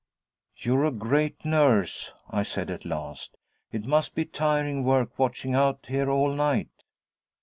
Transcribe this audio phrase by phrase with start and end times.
[0.55, 3.37] 'You're a great nurse!' I said at last.
[3.71, 6.83] 'It must be tiring work, watching out here all night.'